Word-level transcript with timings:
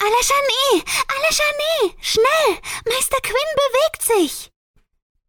Aleshane! 0.00 0.84
Aleshane! 1.08 1.94
Schnell! 2.00 2.58
Meister 2.86 3.18
Quinn 3.22 3.36
bewegt 3.56 4.02
sich! 4.02 4.50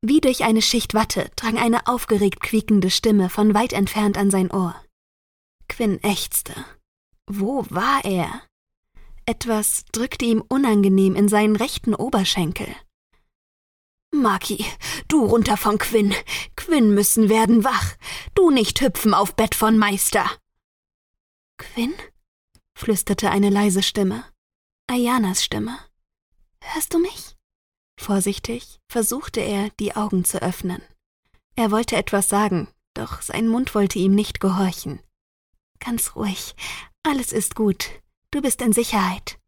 Wie 0.01 0.21
durch 0.21 0.43
eine 0.43 0.62
Schicht 0.62 0.93
Watte 0.93 1.29
drang 1.35 1.58
eine 1.58 1.88
aufgeregt 1.88 2.39
quiekende 2.39 2.89
Stimme 2.89 3.29
von 3.29 3.54
weit 3.54 3.73
entfernt 3.73 4.17
an 4.17 4.31
sein 4.31 4.49
Ohr. 4.49 4.75
Quinn 5.67 6.02
ächzte. 6.04 6.54
Wo 7.28 7.65
war 7.70 8.04
er? 8.05 8.44
Etwas 9.25 9.84
drückte 9.91 10.25
ihm 10.25 10.44
unangenehm 10.48 11.16
in 11.16 11.28
seinen 11.28 11.56
rechten 11.56 11.94
Oberschenkel. 11.94 12.68
Maki, 14.12 14.66
du 15.08 15.24
runter 15.26 15.56
von 15.56 15.78
Quinn. 15.78 16.16
Quinn 16.56 16.94
müssen 16.94 17.30
werden 17.30 17.64
wach. 17.64 17.96
Du 18.34 18.50
nicht 18.50 18.82
hüpfen 18.82 19.14
auf 19.14 19.36
Bett 19.36 19.54
von 19.54 19.78
Meister. 19.78 20.26
Quinn? 21.58 21.94
Flüsterte 22.80 23.30
eine 23.30 23.50
leise 23.50 23.84
Stimme. 23.84 24.23
Ayanas 24.88 25.43
Stimme. 25.43 25.78
Hörst 26.61 26.93
du 26.93 27.00
mich? 27.00 27.36
Vorsichtig 28.00 28.79
versuchte 28.88 29.42
er, 29.42 29.69
die 29.82 29.97
Augen 29.97 30.24
zu 30.24 30.42
öffnen. 30.42 30.82
Er 31.55 31.71
wollte 31.71 31.97
etwas 31.97 32.30
sagen, 32.30 32.69
doch 32.94 33.22
sein 33.22 33.50
Mund 33.50 33.75
wollte 33.75 34.00
ihm 34.00 34.16
nicht 34.16 34.39
gehorchen. 34.39 35.02
Ganz 35.80 36.16
ruhig, 36.16 36.55
alles 37.03 37.33
ist 37.33 37.55
gut, 37.55 37.89
du 38.31 38.42
bist 38.42 38.61
in 38.61 38.72
Sicherheit. 38.72 39.39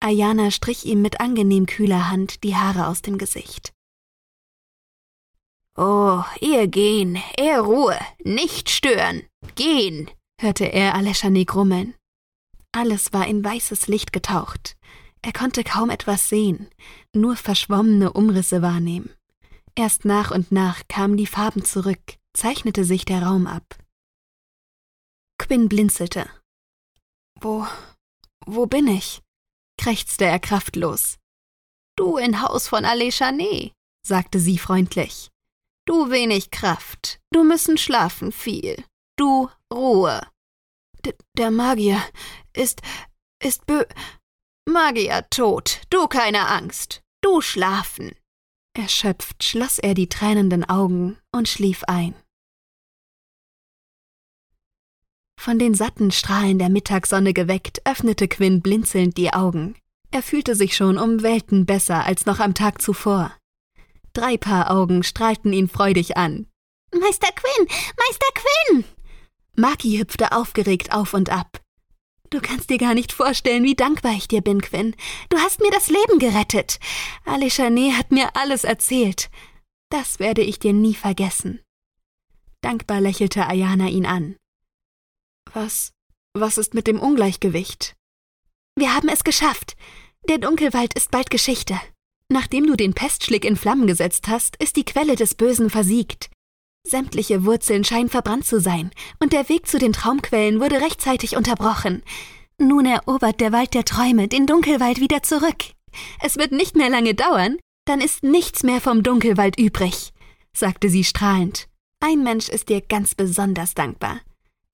Ayana 0.00 0.50
strich 0.50 0.86
ihm 0.86 1.02
mit 1.02 1.20
angenehm 1.20 1.66
kühler 1.66 2.10
Hand 2.10 2.42
die 2.44 2.56
Haare 2.56 2.86
aus 2.86 3.02
dem 3.02 3.18
Gesicht. 3.18 3.74
Oh, 5.76 6.22
ihr 6.40 6.66
gehen, 6.66 7.22
er 7.36 7.60
Ruhe, 7.60 7.98
nicht 8.22 8.70
stören, 8.70 9.22
gehen, 9.54 10.10
hörte 10.40 10.64
er 10.64 10.94
Aleshane 10.94 11.44
grummeln. 11.44 11.94
Alles 12.76 13.12
war 13.12 13.28
in 13.28 13.44
weißes 13.44 13.86
Licht 13.86 14.12
getaucht. 14.12 14.76
Er 15.22 15.32
konnte 15.32 15.62
kaum 15.62 15.90
etwas 15.90 16.28
sehen, 16.28 16.68
nur 17.12 17.36
verschwommene 17.36 18.12
Umrisse 18.12 18.62
wahrnehmen. 18.62 19.14
Erst 19.76 20.04
nach 20.04 20.32
und 20.32 20.50
nach 20.50 20.82
kamen 20.88 21.16
die 21.16 21.28
Farben 21.28 21.64
zurück, 21.64 22.02
zeichnete 22.32 22.84
sich 22.84 23.04
der 23.04 23.22
Raum 23.22 23.46
ab. 23.46 23.78
Quinn 25.38 25.68
blinzelte. 25.68 26.28
Wo, 27.40 27.64
wo 28.44 28.66
bin 28.66 28.88
ich? 28.88 29.22
krächzte 29.78 30.24
er 30.24 30.40
kraftlos. 30.40 31.18
Du 31.96 32.16
in 32.16 32.42
Haus 32.42 32.66
von 32.66 32.84
Aleshane, 32.84 33.70
sagte 34.04 34.40
sie 34.40 34.58
freundlich. 34.58 35.30
Du 35.86 36.10
wenig 36.10 36.50
Kraft, 36.50 37.20
du 37.30 37.44
müssen 37.44 37.78
schlafen 37.78 38.32
viel, 38.32 38.82
du 39.16 39.48
Ruhe. 39.72 40.20
D 41.04 41.14
der 41.36 41.50
Magier 41.50 42.02
ist, 42.52 42.80
ist 43.42 43.66
bö... 43.66 43.84
Magier 44.66 45.26
tot, 45.30 45.82
du 45.90 46.06
keine 46.06 46.48
Angst, 46.48 47.02
du 47.20 47.40
schlafen. 47.40 48.12
Erschöpft 48.76 49.44
schloss 49.44 49.78
er 49.78 49.94
die 49.94 50.08
tränenden 50.08 50.64
Augen 50.64 51.18
und 51.32 51.48
schlief 51.48 51.84
ein. 51.84 52.14
Von 55.38 55.58
den 55.58 55.74
satten 55.74 56.10
Strahlen 56.10 56.58
der 56.58 56.70
Mittagssonne 56.70 57.34
geweckt, 57.34 57.82
öffnete 57.84 58.28
Quinn 58.28 58.62
blinzelnd 58.62 59.18
die 59.18 59.32
Augen. 59.32 59.76
Er 60.10 60.22
fühlte 60.22 60.54
sich 60.54 60.74
schon 60.74 60.96
um 60.96 61.22
Welten 61.22 61.66
besser 61.66 62.04
als 62.04 62.24
noch 62.24 62.40
am 62.40 62.54
Tag 62.54 62.80
zuvor. 62.80 63.36
Drei 64.14 64.38
Paar 64.38 64.70
Augen 64.70 65.02
strahlten 65.02 65.52
ihn 65.52 65.68
freudig 65.68 66.16
an. 66.16 66.46
Meister 66.92 67.28
Quinn! 67.32 67.66
Meister 67.68 68.26
Quinn! 68.34 68.84
Maki 69.56 69.98
hüpfte 69.98 70.32
aufgeregt 70.32 70.92
auf 70.92 71.14
und 71.14 71.30
ab. 71.30 71.60
Du 72.30 72.40
kannst 72.40 72.70
dir 72.70 72.78
gar 72.78 72.94
nicht 72.94 73.12
vorstellen, 73.12 73.62
wie 73.62 73.76
dankbar 73.76 74.12
ich 74.12 74.26
dir 74.26 74.40
bin, 74.40 74.60
Quinn. 74.60 74.96
Du 75.28 75.38
hast 75.38 75.60
mir 75.60 75.70
das 75.70 75.88
Leben 75.88 76.18
gerettet. 76.18 76.80
Ali 77.24 77.48
Chanet 77.48 77.96
hat 77.96 78.10
mir 78.10 78.34
alles 78.34 78.64
erzählt. 78.64 79.30
Das 79.90 80.18
werde 80.18 80.42
ich 80.42 80.58
dir 80.58 80.72
nie 80.72 80.94
vergessen. 80.94 81.60
Dankbar 82.60 83.00
lächelte 83.00 83.46
Ayana 83.46 83.88
ihn 83.88 84.06
an. 84.06 84.36
Was, 85.52 85.92
was 86.32 86.58
ist 86.58 86.74
mit 86.74 86.88
dem 86.88 86.98
Ungleichgewicht? 86.98 87.94
Wir 88.76 88.94
haben 88.94 89.08
es 89.08 89.22
geschafft. 89.22 89.76
Der 90.28 90.38
Dunkelwald 90.38 90.94
ist 90.94 91.12
bald 91.12 91.30
Geschichte. 91.30 91.78
Nachdem 92.28 92.66
du 92.66 92.74
den 92.74 92.94
Pestschlick 92.94 93.44
in 93.44 93.56
Flammen 93.56 93.86
gesetzt 93.86 94.26
hast, 94.26 94.56
ist 94.56 94.74
die 94.76 94.84
Quelle 94.84 95.14
des 95.14 95.36
Bösen 95.36 95.70
versiegt. 95.70 96.30
Sämtliche 96.86 97.44
Wurzeln 97.44 97.82
scheinen 97.82 98.10
verbrannt 98.10 98.46
zu 98.46 98.60
sein, 98.60 98.90
und 99.18 99.32
der 99.32 99.48
Weg 99.48 99.66
zu 99.66 99.78
den 99.78 99.94
Traumquellen 99.94 100.60
wurde 100.60 100.80
rechtzeitig 100.80 101.36
unterbrochen. 101.36 102.02
Nun 102.58 102.86
erobert 102.86 103.40
der 103.40 103.52
Wald 103.52 103.74
der 103.74 103.84
Träume 103.84 104.28
den 104.28 104.46
Dunkelwald 104.46 105.00
wieder 105.00 105.22
zurück. 105.22 105.72
Es 106.20 106.36
wird 106.36 106.52
nicht 106.52 106.76
mehr 106.76 106.90
lange 106.90 107.14
dauern, 107.14 107.58
dann 107.86 108.00
ist 108.00 108.22
nichts 108.22 108.62
mehr 108.62 108.80
vom 108.80 109.02
Dunkelwald 109.02 109.58
übrig, 109.58 110.12
sagte 110.52 110.88
sie 110.88 111.04
strahlend. 111.04 111.68
Ein 112.00 112.22
Mensch 112.22 112.48
ist 112.48 112.68
dir 112.68 112.80
ganz 112.82 113.14
besonders 113.14 113.74
dankbar. 113.74 114.20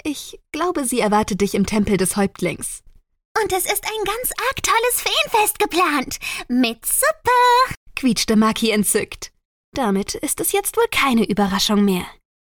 Ich 0.03 0.41
glaube, 0.53 0.85
sie 0.85 1.01
erwartet 1.01 1.41
dich 1.41 1.55
im 1.55 1.67
Tempel 1.67 1.97
des 1.97 2.17
Häuptlings. 2.17 2.83
Und 3.41 3.53
es 3.53 3.65
ist 3.67 3.85
ein 3.85 4.05
ganz 4.05 4.33
arg 4.49 4.63
tolles 4.63 5.01
Feenfest 5.01 5.59
geplant. 5.59 6.19
Mit 6.49 6.85
Suppe, 6.85 7.77
quietschte 7.95 8.37
Maki 8.37 8.71
entzückt. 8.71 9.31
Damit 9.73 10.15
ist 10.15 10.41
es 10.41 10.53
jetzt 10.53 10.77
wohl 10.77 10.87
keine 10.91 11.29
Überraschung 11.29 11.85
mehr. 11.85 12.05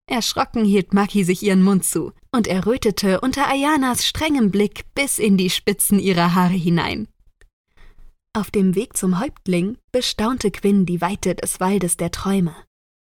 Erschrocken 0.07 0.65
hielt 0.65 0.93
Maki 0.93 1.23
sich 1.23 1.41
ihren 1.41 1.63
Mund 1.63 1.83
zu 1.83 2.11
und 2.31 2.47
errötete 2.47 3.21
unter 3.21 3.47
Ayanas 3.47 4.05
strengem 4.05 4.51
Blick 4.51 4.85
bis 4.93 5.17
in 5.17 5.37
die 5.37 5.49
Spitzen 5.49 5.99
ihrer 5.99 6.35
Haare 6.35 6.53
hinein. 6.53 7.07
Auf 8.33 8.51
dem 8.51 8.75
Weg 8.75 8.97
zum 8.97 9.19
Häuptling 9.19 9.77
bestaunte 9.91 10.51
Quinn 10.51 10.85
die 10.85 11.01
Weite 11.01 11.35
des 11.35 11.59
Waldes 11.59 11.97
der 11.97 12.11
Träume. 12.11 12.55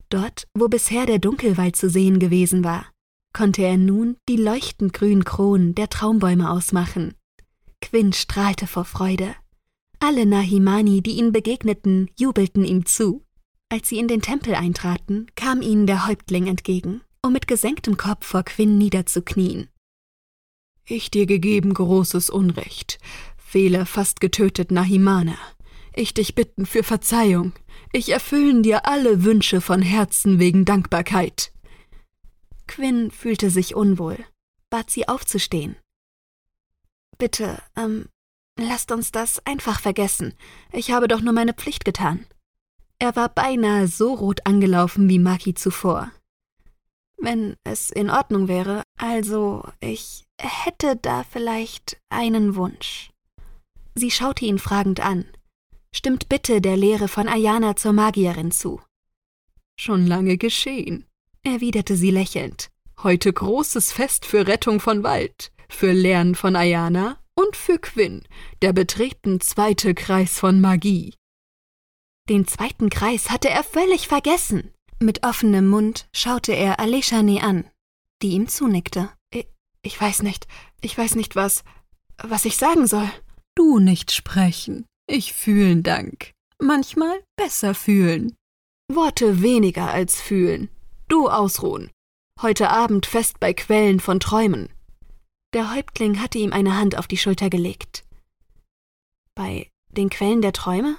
Dort, 0.09 0.47
wo 0.55 0.67
bisher 0.69 1.05
der 1.05 1.19
Dunkelwald 1.19 1.75
zu 1.75 1.89
sehen 1.89 2.19
gewesen 2.19 2.63
war, 2.63 2.85
konnte 3.33 3.61
er 3.61 3.77
nun 3.77 4.17
die 4.27 4.37
leuchtend 4.37 4.93
grünen 4.93 5.25
Kronen 5.25 5.75
der 5.75 5.89
Traumbäume 5.89 6.49
ausmachen 6.49 7.13
Quinn 7.81 8.13
strahlte 8.13 8.67
vor 8.67 8.85
Freude. 8.85 9.35
Alle 9.99 10.25
Nahimani, 10.25 11.01
die 11.01 11.17
ihnen 11.17 11.31
begegneten, 11.31 12.09
jubelten 12.17 12.63
ihm 12.63 12.85
zu. 12.85 13.23
Als 13.69 13.89
sie 13.89 13.99
in 13.99 14.07
den 14.07 14.21
Tempel 14.21 14.55
eintraten, 14.55 15.27
kam 15.35 15.61
ihnen 15.61 15.85
der 15.85 16.07
Häuptling 16.07 16.47
entgegen, 16.47 17.01
um 17.23 17.33
mit 17.33 17.47
gesenktem 17.47 17.97
Kopf 17.97 18.25
vor 18.25 18.43
Quinn 18.43 18.77
niederzuknien. 18.77 19.69
Ich 20.85 21.11
dir 21.11 21.27
gegeben 21.27 21.73
großes 21.73 22.31
Unrecht, 22.31 22.99
Fehler 23.37 23.85
fast 23.85 24.21
getötet 24.21 24.71
Nahimana. 24.71 25.37
Ich 25.93 26.13
dich 26.13 26.33
bitten 26.33 26.65
für 26.65 26.83
Verzeihung. 26.83 27.53
Ich 27.93 28.09
erfüllen 28.09 28.63
dir 28.63 28.87
alle 28.87 29.23
Wünsche 29.23 29.61
von 29.61 29.81
Herzen 29.81 30.39
wegen 30.39 30.65
Dankbarkeit. 30.65 31.51
Quinn 32.67 33.11
fühlte 33.11 33.49
sich 33.49 33.75
unwohl, 33.75 34.17
bat 34.69 34.89
sie 34.89 35.07
aufzustehen 35.07 35.75
Bitte, 37.19 37.61
ähm, 37.75 38.07
lasst 38.57 38.93
uns 38.93 39.11
das 39.11 39.45
einfach 39.45 39.81
vergessen. 39.81 40.33
Ich 40.71 40.91
habe 40.91 41.09
doch 41.09 41.19
nur 41.19 41.33
meine 41.33 41.53
Pflicht 41.53 41.83
getan. 41.83 42.25
Er 42.99 43.15
war 43.15 43.29
beinahe 43.29 43.87
so 43.87 44.13
rot 44.13 44.45
angelaufen 44.45 45.09
wie 45.09 45.19
Maki 45.19 45.53
zuvor. 45.53 46.11
Wenn 47.17 47.55
es 47.63 47.89
in 47.89 48.09
Ordnung 48.09 48.47
wäre, 48.47 48.83
also 48.97 49.63
ich 49.79 50.25
hätte 50.39 50.95
da 50.95 51.23
vielleicht 51.23 51.97
einen 52.09 52.55
Wunsch. 52.55 53.09
Sie 53.95 54.11
schaute 54.11 54.45
ihn 54.45 54.59
fragend 54.59 54.99
an. 54.99 55.25
Stimmt 55.93 56.29
bitte 56.29 56.61
der 56.61 56.77
Lehre 56.77 57.07
von 57.07 57.27
Ayana 57.27 57.75
zur 57.75 57.93
Magierin 57.93 58.51
zu. 58.51 58.81
Schon 59.79 60.05
lange 60.05 60.37
geschehen, 60.37 61.05
erwiderte 61.43 61.95
sie 61.95 62.11
lächelnd. 62.11 62.69
Heute 63.01 63.31
großes 63.31 63.91
Fest 63.91 64.25
für 64.25 64.45
Rettung 64.45 64.79
von 64.79 65.03
Wald 65.03 65.51
für 65.69 65.91
Lernen 65.91 66.35
von 66.35 66.55
Ayana 66.55 67.17
und 67.35 67.55
für 67.55 67.79
Quinn, 67.79 68.23
der 68.61 68.73
betreten 68.73 69.39
zweite 69.39 69.93
Kreis 69.93 70.37
von 70.37 70.59
Magie. 70.59 71.13
Den 72.29 72.45
zweiten 72.45 72.91
Kreis 72.91 73.31
hatte 73.31 73.49
er 73.49 73.63
völlig 73.63 74.07
vergessen. 74.07 74.71
Mit 74.99 75.25
offenem 75.25 75.67
Mund 75.67 76.07
schaute 76.13 76.51
er 76.51 76.79
Aleshane 76.79 77.41
an, 77.41 77.67
die 78.21 78.33
ihm 78.33 78.47
zunickte. 78.47 79.09
Ich, 79.33 79.47
ich 79.81 79.99
weiß 79.99 80.21
nicht, 80.21 80.47
ich 80.81 80.95
weiß 80.95 81.15
nicht, 81.15 81.35
was, 81.35 81.63
was 82.21 82.45
ich 82.45 82.57
sagen 82.57 82.85
soll. 82.85 83.09
Du 83.55 83.79
nicht 83.79 84.11
sprechen. 84.11 84.85
Ich 85.07 85.33
fühlen 85.33 85.81
Dank. 85.81 86.31
Manchmal 86.59 87.23
besser 87.35 87.73
fühlen. 87.73 88.35
Worte 88.91 89.41
weniger 89.41 89.89
als 89.89 90.21
fühlen. 90.21 90.69
Du 91.07 91.29
ausruhen. 91.29 91.89
Heute 92.43 92.69
Abend 92.69 93.07
fest 93.07 93.39
bei 93.39 93.53
Quellen 93.53 93.99
von 93.99 94.19
Träumen. 94.19 94.69
Der 95.53 95.73
Häuptling 95.73 96.21
hatte 96.21 96.37
ihm 96.37 96.53
eine 96.53 96.77
Hand 96.77 96.95
auf 96.95 97.07
die 97.07 97.17
Schulter 97.17 97.49
gelegt. 97.49 98.05
Bei 99.33 99.67
den 99.89 100.11
Quellen 100.11 100.43
der 100.43 100.53
Träume? 100.53 100.95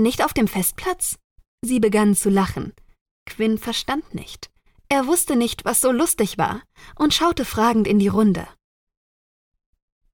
Nicht 0.00 0.24
auf 0.24 0.32
dem 0.32 0.48
Festplatz? 0.48 1.18
Sie 1.62 1.78
begann 1.78 2.14
zu 2.14 2.30
lachen. 2.30 2.72
Quinn 3.26 3.58
verstand 3.58 4.14
nicht. 4.14 4.50
Er 4.88 5.06
wusste 5.06 5.36
nicht, 5.36 5.64
was 5.64 5.80
so 5.80 5.92
lustig 5.92 6.38
war, 6.38 6.62
und 6.96 7.14
schaute 7.14 7.44
fragend 7.44 7.86
in 7.86 7.98
die 7.98 8.08
Runde. 8.08 8.48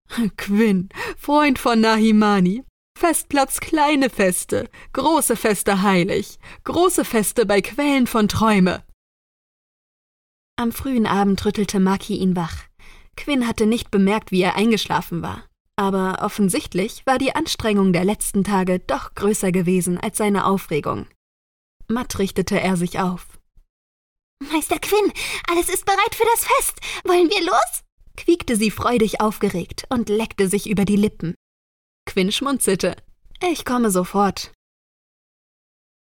Quinn, 0.36 0.88
Freund 1.16 1.58
von 1.58 1.80
Nahimani. 1.80 2.64
Festplatz 2.98 3.60
kleine 3.60 4.10
Feste, 4.10 4.68
große 4.92 5.36
Feste 5.36 5.82
heilig, 5.82 6.38
große 6.64 7.04
Feste 7.04 7.46
bei 7.46 7.60
Quellen 7.60 8.06
von 8.06 8.26
Träume. 8.26 8.84
Am 10.56 10.72
frühen 10.72 11.06
Abend 11.06 11.44
rüttelte 11.44 11.78
Maki 11.78 12.16
ihn 12.16 12.34
wach. 12.34 12.64
Quinn 13.16 13.46
hatte 13.46 13.66
nicht 13.66 13.90
bemerkt, 13.90 14.30
wie 14.32 14.40
er 14.40 14.56
eingeschlafen 14.56 15.22
war. 15.22 15.45
Aber 15.76 16.18
offensichtlich 16.22 17.04
war 17.04 17.18
die 17.18 17.34
Anstrengung 17.34 17.92
der 17.92 18.04
letzten 18.04 18.44
Tage 18.44 18.80
doch 18.80 19.14
größer 19.14 19.52
gewesen 19.52 19.98
als 19.98 20.16
seine 20.16 20.46
Aufregung. 20.46 21.06
Matt 21.86 22.18
richtete 22.18 22.58
er 22.58 22.76
sich 22.76 22.98
auf. 22.98 23.38
Meister 24.40 24.78
Quinn, 24.78 25.12
alles 25.50 25.68
ist 25.68 25.84
bereit 25.84 26.14
für 26.14 26.26
das 26.34 26.44
Fest. 26.44 26.80
Wollen 27.04 27.28
wir 27.28 27.44
los? 27.44 27.84
quiekte 28.16 28.56
sie 28.56 28.70
freudig 28.70 29.20
aufgeregt 29.20 29.84
und 29.90 30.08
leckte 30.08 30.48
sich 30.48 30.68
über 30.68 30.84
die 30.84 30.96
Lippen. 30.96 31.34
Quinn 32.06 32.32
schmunzelte. 32.32 32.96
Ich 33.42 33.64
komme 33.64 33.90
sofort. 33.90 34.52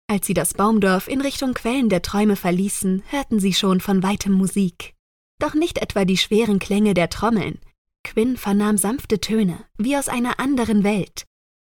Als 0.07 0.27
sie 0.27 0.33
das 0.33 0.53
Baumdorf 0.53 1.07
in 1.07 1.21
Richtung 1.21 1.53
Quellen 1.53 1.87
der 1.87 2.01
Träume 2.01 2.35
verließen, 2.35 3.03
hörten 3.07 3.39
sie 3.39 3.53
schon 3.53 3.79
von 3.79 4.03
weitem 4.03 4.33
Musik. 4.33 4.93
Doch 5.39 5.53
nicht 5.53 5.77
etwa 5.77 6.03
die 6.03 6.17
schweren 6.17 6.59
Klänge 6.59 6.93
der 6.93 7.09
Trommeln. 7.09 7.61
Quinn 8.03 8.37
vernahm 8.37 8.77
sanfte 8.77 9.19
Töne, 9.19 9.65
wie 9.77 9.95
aus 9.95 10.07
einer 10.07 10.39
anderen 10.39 10.83
Welt. 10.83 11.25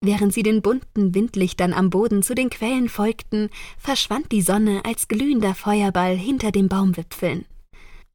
Während 0.02 0.34
sie 0.34 0.44
den 0.44 0.62
bunten 0.62 1.16
Windlichtern 1.16 1.74
am 1.74 1.90
Boden 1.90 2.22
zu 2.22 2.36
den 2.36 2.50
Quellen 2.50 2.90
folgten, 2.90 3.50
verschwand 3.78 4.32
die 4.32 4.42
Sonne 4.42 4.84
als 4.86 5.08
glühender 5.08 5.56
Feuerball 5.56 6.16
hinter 6.16 6.52
den 6.52 6.70
Baumwipfeln. 6.70 7.46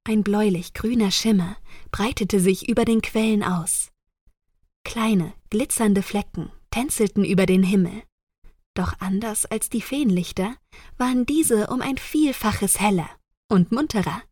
Ein 0.05 0.23
bläulich-grüner 0.23 1.11
Schimmer 1.11 1.57
breitete 1.91 2.41
sich 2.41 2.69
über 2.69 2.85
den 2.85 3.03
Quellen 3.03 3.43
aus. 3.43 3.91
Kleine, 4.85 5.35
glitzernde 5.51 6.03
Flecken 6.03 6.51
tänzelten 6.71 7.25
über 7.25 7.47
den 7.47 7.62
Himmel. 7.62 8.03
Doch 8.75 8.95
anders 9.01 9.45
als 9.47 9.69
die 9.69 9.83
Feenlichter 9.83 10.57
waren 10.97 11.27
diese 11.27 11.67
um 11.69 11.83
ein 11.83 11.99
Vielfaches 11.99 12.81
heller 12.81 13.09
und 13.49 13.73
munterer. 13.73 14.23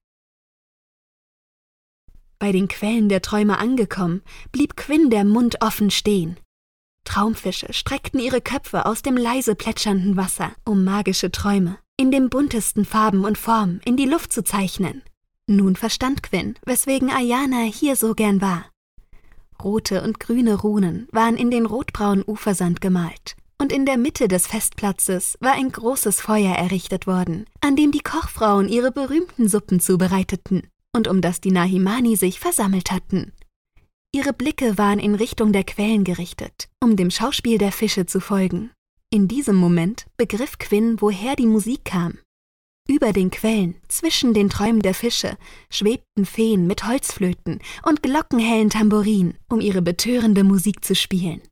Bei 2.40 2.52
den 2.52 2.69
Quellen 2.69 3.08
der 3.08 3.20
Träume 3.20 3.58
angekommen, 3.58 4.23
blieb 4.52 4.76
Quinn 4.76 5.11
der 5.11 5.25
Mund 5.25 5.61
offen 5.61 5.90
stehen. 5.90 6.38
Traumfische 7.05 7.73
streckten 7.73 8.20
ihre 8.20 8.40
Köpfe 8.40 8.87
aus 8.87 9.02
dem 9.02 9.17
leise 9.17 9.56
plätschernden 9.56 10.17
Wasser, 10.17 10.52
um 10.64 10.85
magische 10.85 11.32
Träume 11.32 11.79
in 11.96 12.12
den 12.12 12.31
buntesten 12.31 12.85
Farben 12.85 13.25
und 13.25 13.37
Formen 13.37 13.81
in 13.85 13.96
die 13.96 14.05
Luft 14.05 14.32
zu 14.32 14.44
zeichnen. 14.44 15.02
Nun 15.49 15.75
verstand 15.75 16.23
Quinn, 16.23 16.55
weswegen 16.64 17.11
Ayana 17.11 17.62
hier 17.62 17.96
so 17.96 18.14
gern 18.14 18.41
war. 18.41 18.67
Rote 19.61 20.02
und 20.02 20.20
grüne 20.20 20.55
Runen 20.55 21.08
waren 21.11 21.37
in 21.37 21.50
den 21.50 21.67
rotbraunen 21.67 22.23
Ufersand 22.25 22.81
gemalt, 22.81 23.34
und 23.61 23.73
in 23.73 23.84
der 23.84 23.99
Mitte 23.99 24.29
des 24.29 24.46
Festplatzes 24.46 25.37
war 25.41 25.55
ein 25.55 25.73
großes 25.73 26.20
Feuer 26.20 26.55
errichtet 26.55 27.08
worden, 27.08 27.46
an 27.61 27.75
dem 27.75 27.91
die 27.91 27.99
Kochfrauen 27.99 28.69
ihre 28.69 28.93
berühmten 28.93 29.49
Suppen 29.49 29.81
zubereiteten 29.81 30.69
und 30.94 31.08
um 31.08 31.20
das 31.20 31.40
die 31.40 31.50
Nahimani 31.50 32.17
sich 32.17 32.40
versammelt 32.40 32.90
hatten. 32.90 33.32
Ihre 34.12 34.32
Blicke 34.32 34.79
waren 34.79 34.99
in 34.99 35.14
Richtung 35.14 35.52
der 35.52 35.64
Quellen 35.64 36.02
gerichtet, 36.05 36.69
um 36.82 36.96
dem 36.96 37.11
Schauspiel 37.11 37.58
der 37.58 37.73
Fische 37.73 38.06
zu 38.06 38.20
folgen. 38.20 38.70
In 39.11 39.29
diesem 39.29 39.56
Moment 39.56 40.06
begriff 40.17 40.58
Quinn, 40.58 41.00
woher 41.00 41.37
die 41.37 41.46
Musik 41.46 41.85
kam. 41.85 42.19
Über 42.88 43.12
den 43.12 43.31
Quellen, 43.31 43.75
zwischen 43.88 44.32
den 44.32 44.49
Träumen 44.49 44.81
der 44.81 44.94
Fische, 44.94 45.37
schwebten 45.69 46.25
Feen 46.25 46.67
mit 46.67 46.87
Holzflöten 46.87 47.61
und 47.82 48.02
glockenhellen 48.02 48.70
Tambourinen, 48.70 49.37
um 49.50 49.61
ihre 49.61 49.82
betörende 49.82 50.43
Musik 50.43 50.84
zu 50.84 50.94
spielen. 50.94 51.43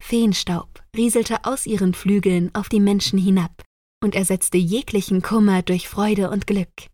Feenstaub 0.00 0.82
rieselte 0.96 1.44
aus 1.44 1.66
ihren 1.66 1.92
Flügeln 1.92 2.50
auf 2.54 2.70
die 2.70 2.80
Menschen 2.80 3.18
hinab 3.18 3.62
und 4.02 4.14
ersetzte 4.14 4.56
jeglichen 4.56 5.20
Kummer 5.20 5.62
durch 5.62 5.88
Freude 5.88 6.30
und 6.30 6.46
Glück. 6.46 6.88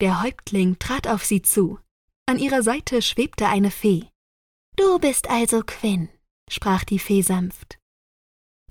Der 0.00 0.22
Häuptling 0.22 0.78
trat 0.78 1.06
auf 1.06 1.24
sie 1.24 1.42
zu. 1.42 1.78
An 2.26 2.38
ihrer 2.38 2.62
Seite 2.62 3.02
schwebte 3.02 3.48
eine 3.48 3.70
Fee. 3.70 4.06
Du 4.76 4.98
bist 4.98 5.28
also 5.28 5.62
Quinn, 5.66 6.08
sprach 6.48 6.84
die 6.84 6.98
Fee 6.98 7.20
sanft. 7.20 7.78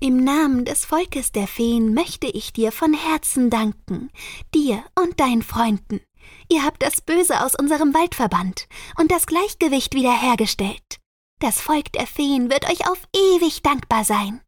Im 0.01 0.23
Namen 0.23 0.65
des 0.65 0.85
Volkes 0.85 1.31
der 1.31 1.45
Feen 1.45 1.93
möchte 1.93 2.27
ich 2.27 2.53
dir 2.53 2.71
von 2.71 2.93
Herzen 2.93 3.49
danken, 3.49 4.09
dir 4.55 4.83
und 4.95 5.19
deinen 5.19 5.43
Freunden. 5.43 6.01
Ihr 6.49 6.63
habt 6.63 6.81
das 6.81 7.01
Böse 7.01 7.43
aus 7.43 7.53
unserem 7.53 7.93
Wald 7.93 8.15
verbannt 8.15 8.67
und 8.97 9.11
das 9.11 9.25
Gleichgewicht 9.25 9.93
wiederhergestellt. 9.93 10.99
Das 11.39 11.61
Volk 11.61 11.91
der 11.93 12.07
Feen 12.07 12.49
wird 12.49 12.69
euch 12.69 12.89
auf 12.89 13.07
ewig 13.13 13.61
dankbar 13.61 14.03
sein. 14.03 14.41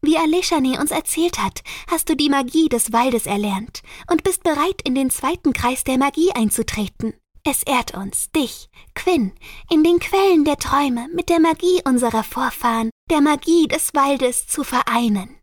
Wie 0.00 0.16
Aleshane 0.16 0.80
uns 0.80 0.90
erzählt 0.90 1.38
hat, 1.38 1.62
hast 1.90 2.08
du 2.08 2.16
die 2.16 2.28
Magie 2.28 2.68
des 2.68 2.92
Waldes 2.92 3.26
erlernt 3.26 3.82
und 4.10 4.22
bist 4.22 4.44
bereit, 4.44 4.80
in 4.84 4.94
den 4.94 5.10
zweiten 5.10 5.52
Kreis 5.52 5.82
der 5.84 5.98
Magie 5.98 6.30
einzutreten. 6.32 7.14
Es 7.44 7.62
ehrt 7.62 7.96
uns, 7.96 8.30
dich, 8.30 8.68
Quinn, 8.94 9.32
in 9.70 9.82
den 9.82 9.98
Quellen 9.98 10.44
der 10.44 10.58
Träume 10.58 11.08
mit 11.14 11.28
der 11.28 11.40
Magie 11.40 11.82
unserer 11.84 12.22
Vorfahren, 12.22 12.90
der 13.10 13.20
Magie 13.20 13.66
des 13.66 13.94
Waldes 13.94 14.46
zu 14.46 14.64
vereinen. 14.64 15.36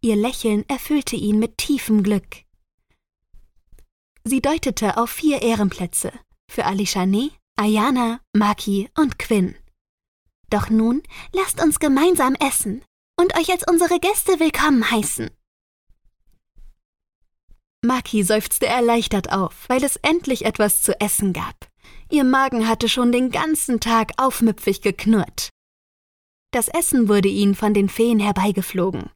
Ihr 0.00 0.16
Lächeln 0.16 0.64
erfüllte 0.68 1.16
ihn 1.16 1.38
mit 1.38 1.58
tiefem 1.58 2.02
Glück. 2.02 2.44
Sie 4.24 4.40
deutete 4.40 4.96
auf 4.96 5.10
vier 5.10 5.42
Ehrenplätze 5.42 6.12
für 6.50 6.64
Alishane, 6.64 7.30
Ayana, 7.56 8.20
Maki 8.34 8.88
und 8.96 9.18
Quinn. 9.18 9.56
Doch 10.48 10.70
nun 10.70 11.02
lasst 11.32 11.62
uns 11.62 11.78
gemeinsam 11.78 12.34
essen 12.36 12.84
und 13.22 13.36
euch 13.38 13.50
als 13.50 13.62
unsere 13.70 14.00
Gäste 14.00 14.40
willkommen 14.40 14.90
heißen. 14.90 15.30
Maki 17.84 18.24
seufzte 18.24 18.66
erleichtert 18.66 19.30
auf, 19.32 19.68
weil 19.68 19.84
es 19.84 19.96
endlich 19.96 20.44
etwas 20.44 20.82
zu 20.82 21.00
essen 21.00 21.32
gab. 21.32 21.54
Ihr 22.10 22.24
Magen 22.24 22.68
hatte 22.68 22.88
schon 22.88 23.12
den 23.12 23.30
ganzen 23.30 23.78
Tag 23.78 24.12
aufmüpfig 24.16 24.82
geknurrt. 24.82 25.50
Das 26.52 26.66
Essen 26.66 27.08
wurde 27.08 27.28
ihnen 27.28 27.54
von 27.54 27.74
den 27.74 27.88
Feen 27.88 28.18
herbeigeflogen. 28.18 29.10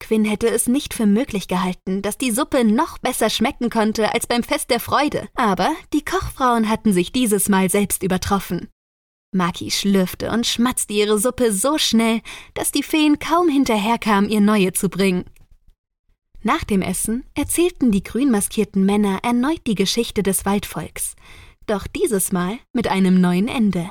Quinn 0.00 0.24
hätte 0.24 0.48
es 0.48 0.66
nicht 0.66 0.94
für 0.94 1.06
möglich 1.06 1.46
gehalten, 1.46 2.00
dass 2.00 2.18
die 2.18 2.32
Suppe 2.32 2.64
noch 2.64 2.98
besser 2.98 3.28
schmecken 3.30 3.68
konnte 3.68 4.14
als 4.14 4.26
beim 4.26 4.42
Fest 4.42 4.70
der 4.70 4.80
Freude, 4.80 5.28
aber 5.34 5.72
die 5.92 6.04
Kochfrauen 6.04 6.68
hatten 6.70 6.92
sich 6.92 7.12
dieses 7.12 7.48
Mal 7.50 7.70
selbst 7.70 8.02
übertroffen. 8.02 8.70
Maki 9.32 9.70
schlürfte 9.70 10.30
und 10.30 10.46
schmatzte 10.46 10.92
ihre 10.92 11.18
Suppe 11.18 11.52
so 11.52 11.78
schnell, 11.78 12.20
dass 12.54 12.70
die 12.70 12.82
Feen 12.82 13.18
kaum 13.18 13.48
hinterherkamen, 13.48 14.30
ihr 14.30 14.40
neue 14.40 14.72
zu 14.72 14.88
bringen. 14.88 15.24
Nach 16.42 16.64
dem 16.64 16.82
Essen 16.82 17.24
erzählten 17.34 17.92
die 17.92 18.02
grünmaskierten 18.02 18.84
Männer 18.84 19.20
erneut 19.22 19.60
die 19.66 19.74
Geschichte 19.74 20.22
des 20.22 20.44
Waldvolks, 20.44 21.14
doch 21.66 21.86
dieses 21.86 22.32
Mal 22.32 22.58
mit 22.72 22.88
einem 22.88 23.20
neuen 23.20 23.48
Ende. 23.48 23.90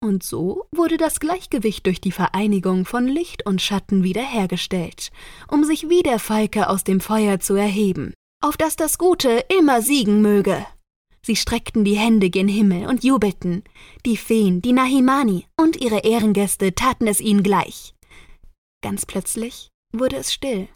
Und 0.00 0.22
so 0.22 0.66
wurde 0.70 0.96
das 0.96 1.20
Gleichgewicht 1.20 1.84
durch 1.86 2.00
die 2.00 2.12
Vereinigung 2.12 2.84
von 2.84 3.06
Licht 3.06 3.44
und 3.46 3.60
Schatten 3.60 4.04
wiederhergestellt, 4.04 5.10
um 5.48 5.64
sich 5.64 5.88
wie 5.88 6.02
der 6.02 6.18
Falke 6.18 6.68
aus 6.68 6.84
dem 6.84 7.00
Feuer 7.00 7.40
zu 7.40 7.54
erheben, 7.54 8.14
auf 8.40 8.56
dass 8.56 8.76
das 8.76 8.96
Gute 8.96 9.44
immer 9.58 9.82
siegen 9.82 10.22
möge. 10.22 10.64
Sie 11.28 11.36
streckten 11.36 11.84
die 11.84 11.98
Hände 11.98 12.30
gen 12.30 12.48
Himmel 12.48 12.86
und 12.86 13.04
jubelten. 13.04 13.62
Die 14.06 14.16
Feen, 14.16 14.62
die 14.62 14.72
Nahimani 14.72 15.46
und 15.60 15.76
ihre 15.76 15.98
Ehrengäste 15.98 16.74
taten 16.74 17.06
es 17.06 17.20
ihnen 17.20 17.42
gleich. 17.42 17.94
Ganz 18.80 19.04
plötzlich 19.04 19.68
wurde 19.92 20.16
es 20.16 20.32
still. 20.32 20.70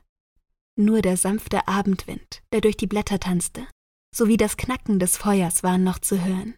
Nur 0.76 1.00
der 1.00 1.16
sanfte 1.16 1.66
Abendwind, 1.68 2.42
der 2.52 2.60
durch 2.60 2.76
die 2.76 2.86
Blätter 2.86 3.18
tanzte, 3.18 3.66
sowie 4.14 4.36
das 4.36 4.58
Knacken 4.58 4.98
des 4.98 5.16
Feuers 5.16 5.62
waren 5.62 5.84
noch 5.84 6.00
zu 6.00 6.22
hören. 6.22 6.54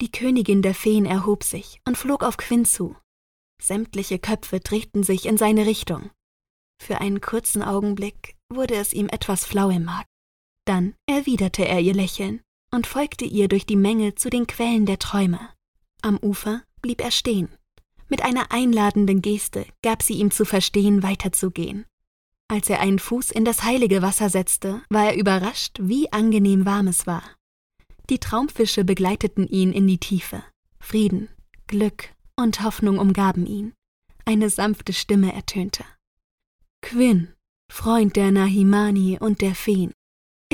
Die 0.00 0.12
Königin 0.12 0.62
der 0.62 0.76
Feen 0.76 1.06
erhob 1.06 1.42
sich 1.42 1.80
und 1.84 1.98
flog 1.98 2.22
auf 2.22 2.36
Quinn 2.36 2.64
zu. 2.64 2.94
Sämtliche 3.60 4.20
Köpfe 4.20 4.60
drehten 4.60 5.02
sich 5.02 5.26
in 5.26 5.36
seine 5.36 5.66
Richtung. 5.66 6.12
Für 6.80 7.00
einen 7.00 7.20
kurzen 7.20 7.64
Augenblick 7.64 8.36
wurde 8.48 8.76
es 8.76 8.92
ihm 8.92 9.08
etwas 9.08 9.44
flau 9.44 9.68
im 9.68 9.86
Magen. 9.86 10.13
Dann 10.64 10.94
erwiderte 11.06 11.66
er 11.66 11.80
ihr 11.80 11.94
Lächeln 11.94 12.40
und 12.70 12.86
folgte 12.86 13.24
ihr 13.24 13.48
durch 13.48 13.66
die 13.66 13.76
Menge 13.76 14.14
zu 14.14 14.30
den 14.30 14.46
Quellen 14.46 14.86
der 14.86 14.98
Träume. 14.98 15.40
Am 16.02 16.18
Ufer 16.18 16.62
blieb 16.82 17.00
er 17.00 17.10
stehen. 17.10 17.48
Mit 18.08 18.22
einer 18.22 18.52
einladenden 18.52 19.22
Geste 19.22 19.66
gab 19.82 20.02
sie 20.02 20.14
ihm 20.14 20.30
zu 20.30 20.44
verstehen, 20.44 21.02
weiterzugehen. 21.02 21.86
Als 22.48 22.68
er 22.68 22.80
einen 22.80 22.98
Fuß 22.98 23.30
in 23.30 23.44
das 23.44 23.62
heilige 23.62 24.02
Wasser 24.02 24.28
setzte, 24.28 24.82
war 24.90 25.06
er 25.06 25.16
überrascht, 25.16 25.78
wie 25.80 26.12
angenehm 26.12 26.66
warm 26.66 26.88
es 26.88 27.06
war. 27.06 27.22
Die 28.10 28.18
Traumfische 28.18 28.84
begleiteten 28.84 29.48
ihn 29.48 29.72
in 29.72 29.86
die 29.86 29.98
Tiefe. 29.98 30.44
Frieden, 30.78 31.28
Glück 31.66 32.10
und 32.36 32.62
Hoffnung 32.62 32.98
umgaben 32.98 33.46
ihn. 33.46 33.72
Eine 34.26 34.50
sanfte 34.50 34.92
Stimme 34.92 35.32
ertönte. 35.32 35.84
Quinn, 36.82 37.32
Freund 37.72 38.16
der 38.16 38.30
Nahimani 38.30 39.18
und 39.18 39.40
der 39.40 39.54
Feen, 39.54 39.92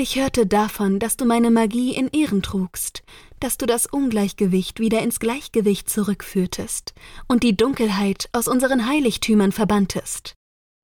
ich 0.01 0.15
hörte 0.15 0.47
davon, 0.47 0.97
dass 0.97 1.15
du 1.15 1.25
meine 1.25 1.51
Magie 1.51 1.93
in 1.95 2.07
Ehren 2.07 2.41
trugst. 2.41 3.03
dass 3.41 3.57
du 3.57 3.65
das 3.65 3.87
Ungleichgewicht 3.87 4.79
wieder 4.79 5.01
ins 5.01 5.19
Gleichgewicht 5.19 5.89
zurückführtest 5.89 6.93
und 7.27 7.41
die 7.41 7.57
Dunkelheit 7.57 8.29
aus 8.33 8.47
unseren 8.47 8.87
Heiligtümern 8.87 9.51
verbanntest. 9.51 10.35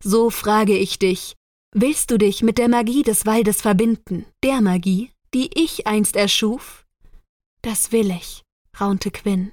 So 0.04 0.32
frage 0.32 0.76
ich 0.76 0.98
dich, 0.98 1.36
willst 1.72 2.10
du 2.10 2.18
dich 2.18 2.42
mit 2.42 2.58
der 2.58 2.68
Magie 2.68 3.04
des 3.04 3.28
Waldes 3.28 3.62
verbinden, 3.62 4.26
der 4.44 4.62
Magie, 4.62 5.12
die 5.36 5.52
ich 5.54 5.86
einst 5.86 6.16
erschuf? 6.16 6.86
Das 7.62 7.92
will 7.92 8.10
ich, 8.10 8.42
raunte 8.80 9.12
Quinn. 9.12 9.52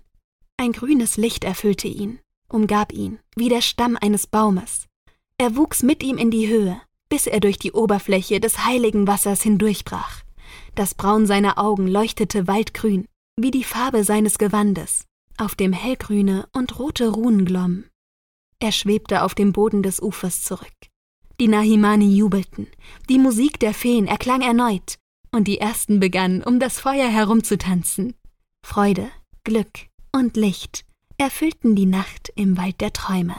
Ein 0.56 0.72
grünes 0.72 1.18
Licht 1.18 1.44
erfüllte 1.44 1.88
ihn, 1.88 2.20
umgab 2.48 2.90
ihn, 2.90 3.18
wie 3.36 3.50
der 3.50 3.60
Stamm 3.60 3.98
eines 4.00 4.26
Baumes. 4.26 4.86
Er 5.36 5.56
wuchs 5.56 5.82
mit 5.82 6.02
ihm 6.02 6.16
in 6.16 6.30
die 6.30 6.48
Höhe, 6.48 6.80
bis 7.14 7.28
er 7.28 7.38
durch 7.38 7.58
die 7.60 7.70
Oberfläche 7.70 8.40
des 8.40 8.64
heiligen 8.64 9.06
Wassers 9.06 9.40
hindurchbrach. 9.40 10.24
Das 10.74 10.96
Braun 10.96 11.26
seiner 11.26 11.58
Augen 11.58 11.86
leuchtete 11.86 12.48
waldgrün, 12.48 13.06
wie 13.36 13.52
die 13.52 13.62
Farbe 13.62 14.02
seines 14.02 14.36
Gewandes, 14.36 15.04
auf 15.38 15.54
dem 15.54 15.72
hellgrüne 15.72 16.48
und 16.52 16.76
rote 16.76 17.06
Runen 17.06 17.44
glommen. 17.44 17.88
Er 18.58 18.72
schwebte 18.72 19.22
auf 19.22 19.36
dem 19.36 19.52
Boden 19.52 19.84
des 19.84 20.02
Ufers 20.02 20.42
zurück. 20.42 20.74
Die 21.38 21.46
Nahimani 21.46 22.16
jubelten, 22.16 22.66
die 23.08 23.20
Musik 23.20 23.60
der 23.60 23.74
Feen 23.74 24.08
erklang 24.08 24.40
erneut, 24.40 24.96
und 25.30 25.46
die 25.46 25.58
ersten 25.58 26.00
begannen, 26.00 26.42
um 26.42 26.58
das 26.58 26.80
Feuer 26.80 27.06
herumzutanzen. 27.06 28.16
Freude, 28.66 29.08
Glück 29.44 29.86
und 30.10 30.36
Licht 30.36 30.84
erfüllten 31.16 31.76
die 31.76 31.86
Nacht 31.86 32.32
im 32.34 32.58
Wald 32.58 32.80
der 32.80 32.92
Träume. 32.92 33.36